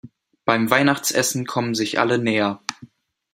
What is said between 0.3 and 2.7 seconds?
Beim Weihnachtsessen kommen sich alle näher.